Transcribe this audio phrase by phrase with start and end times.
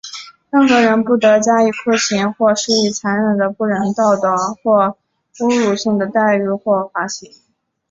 [0.49, 4.97] 任何人不得加以酷刑,或施以残忍的、不人道的或
[5.37, 7.39] 侮辱性的待遇或刑罚。